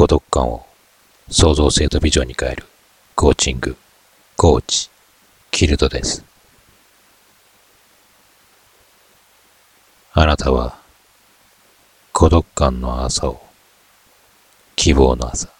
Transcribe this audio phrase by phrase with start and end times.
[0.00, 0.64] 孤独感を
[1.28, 2.64] 創造性とビジョンに変える
[3.14, 3.76] コーチング、
[4.34, 4.88] コーチ、
[5.50, 6.24] キルトです。
[10.14, 10.78] あなたは
[12.14, 13.42] 孤独感の朝を
[14.74, 15.50] 希望の朝、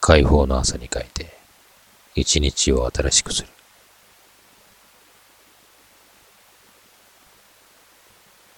[0.00, 1.34] 解放の朝に変えて
[2.14, 3.48] 一日を新しくする。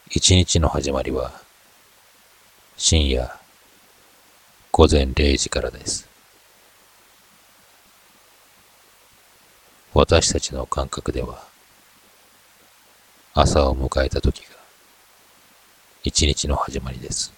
[0.08, 1.32] 一日の始まりは
[2.76, 3.41] 深夜
[4.74, 6.08] 午前0時からです。
[9.92, 11.44] 私たちの感覚では
[13.34, 14.56] 朝を迎えた時が
[16.02, 17.34] 一日の始まりです。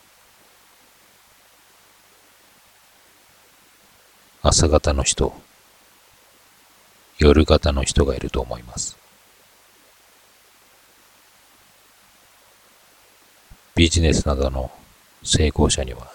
[4.41, 5.35] 朝方の人、
[7.19, 8.97] 夜型の人がいると思います。
[13.75, 14.71] ビジネスなどの
[15.25, 16.15] 成功者には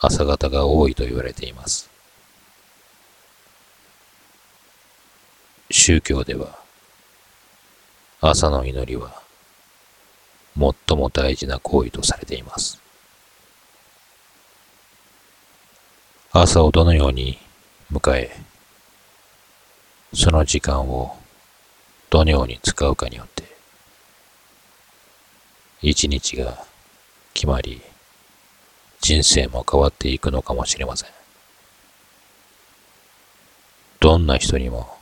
[0.00, 1.90] 朝方が多いと言われています。
[5.70, 6.58] 宗教では
[8.20, 9.22] 朝の祈りは
[10.56, 12.80] 最も大事な行為とされています。
[16.32, 17.38] 朝をどのように
[17.92, 18.36] 迎え、
[20.14, 21.16] その時間を
[22.08, 23.44] どのように使うかによって、
[25.82, 26.64] 一日が
[27.34, 27.82] 決まり、
[29.00, 31.10] 人生も変わっていくのかもしれません。
[33.98, 34.96] どんな人にも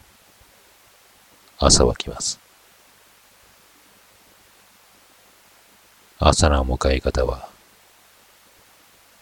[1.59, 2.39] 朝は来ます。
[6.21, 7.49] 朝の迎え方は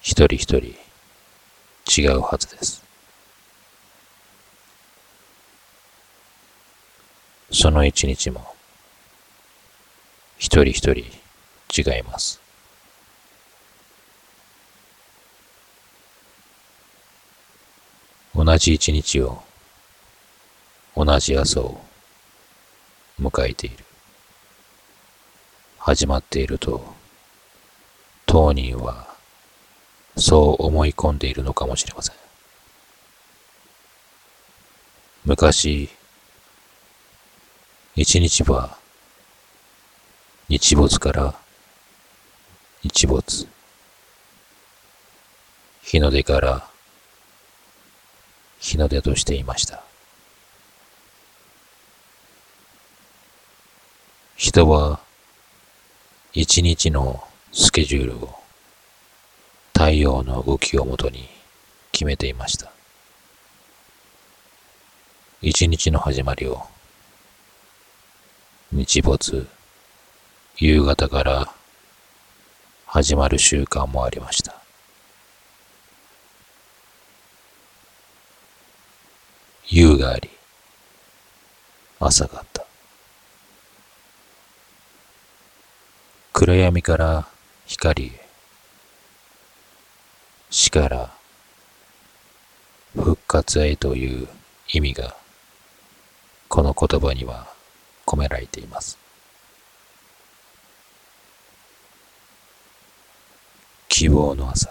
[0.01, 0.77] 一人一人
[2.01, 2.83] 違うはずです。
[7.53, 8.55] その一日も
[10.39, 11.05] 一人一人
[11.77, 12.46] 違います。
[18.37, 19.43] 同じ一日を
[20.95, 21.81] 同じ朝を
[23.19, 23.79] 迎えている。
[25.79, 26.85] 始まっていると
[28.27, 29.07] 当人は
[30.19, 32.17] そう思い込んでいるのかもしれません。
[35.25, 35.89] 昔、
[37.95, 38.77] 一日は
[40.51, 41.35] 日没から
[42.83, 43.49] 日没、
[45.83, 46.76] 日の出から
[48.67, 49.85] 日の出としていました。
[54.37, 54.99] 人は
[56.33, 57.23] 一日の
[57.53, 58.35] スケジュールを
[59.73, 61.29] 太陽の動きをもとに
[61.93, 62.73] 決めていました。
[65.41, 66.65] 一日の始まりを
[68.73, 69.47] 日没、
[70.57, 71.55] 夕方から
[72.85, 74.66] 始まる習慣もありました。
[79.69, 80.31] 夕があり、
[81.99, 82.65] 朝があった。
[86.33, 87.27] 暗闇から
[87.67, 88.27] 光へ、
[90.51, 91.11] 死から
[92.95, 94.29] 復活へという
[94.69, 95.17] 意味が
[96.49, 97.49] この言葉には
[98.07, 98.99] 込められています。
[103.89, 104.71] 希望の朝、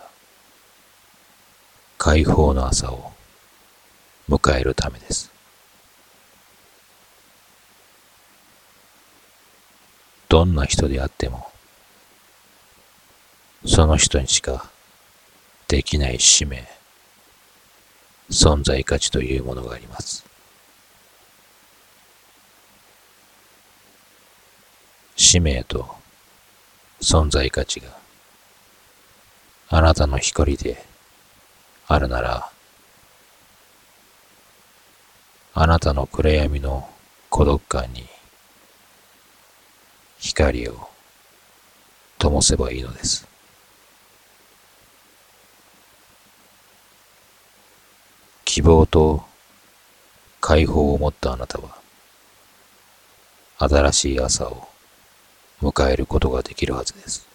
[1.97, 3.15] 解放の朝を
[4.30, 5.31] 迎えるためです。
[10.28, 11.52] どんな人であっても、
[13.66, 14.69] その人にしか
[15.68, 16.68] できない使命、
[18.30, 20.25] 存在価値というものがあります。
[25.16, 25.96] 使命と
[27.02, 27.97] 存在価値が
[29.69, 30.84] あなたの光で
[31.88, 32.52] あるなら、
[35.57, 36.89] あなたの暗闇の
[37.29, 38.05] 孤独感に
[40.19, 40.90] 光を
[42.17, 43.25] 灯せばいいのです。
[48.43, 49.23] 希望と
[50.41, 51.78] 解放を持ったあなたは、
[53.58, 54.67] 新しい朝を
[55.61, 57.25] 迎えることができるはずです。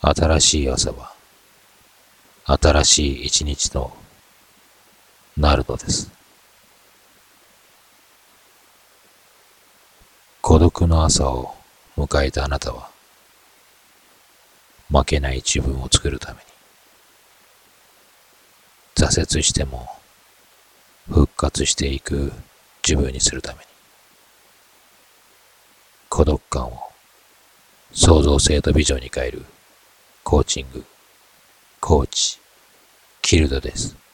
[0.00, 1.12] 新しい朝は、
[2.46, 3.97] 新しい一日と
[5.38, 6.10] なるのです。
[10.42, 11.54] 孤独の朝を
[11.96, 12.90] 迎えたあなたは、
[14.90, 16.40] 負けない自分を作るために、
[18.96, 19.88] 挫折しても
[21.08, 22.32] 復活していく
[22.84, 23.64] 自分にするために、
[26.08, 26.80] 孤独感を
[27.92, 29.44] 創造性とビジョンに変える
[30.24, 30.84] コーチング、
[31.78, 32.40] コーチ、
[33.22, 34.07] キルドです。